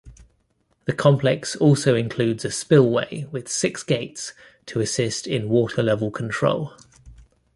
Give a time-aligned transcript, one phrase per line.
[0.85, 4.33] The complex also includes a spillway with six gates
[4.65, 6.73] to assist in water-level control.